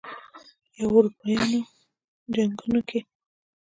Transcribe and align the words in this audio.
یا 0.77 0.85
اروپايانو 0.95 1.59
جنګونو 2.33 2.79
کې 2.89 2.99